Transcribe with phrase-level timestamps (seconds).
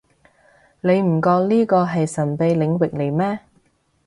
[0.79, 3.39] 你唔覺呢個係神秘領域嚟咩